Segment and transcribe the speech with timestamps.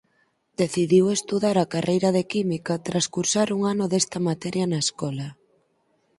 [0.61, 5.27] Decidiu estudar a carreira de Química tras cursar un ano desta materia na escola.